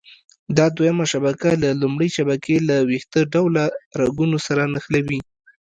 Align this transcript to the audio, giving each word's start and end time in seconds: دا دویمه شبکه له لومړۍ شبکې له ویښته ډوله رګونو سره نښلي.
دا 0.57 0.65
دویمه 0.77 1.05
شبکه 1.13 1.49
له 1.63 1.69
لومړۍ 1.81 2.09
شبکې 2.17 2.55
له 2.69 2.75
ویښته 2.89 3.21
ډوله 3.33 3.63
رګونو 3.99 4.37
سره 4.47 4.63
نښلي. 4.73 5.19